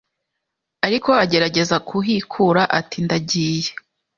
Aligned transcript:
ariko 0.85 1.09
agerageza 1.23 1.75
kuhikura 1.89 2.61
ati 2.79 2.97
ndagiye 3.05 3.71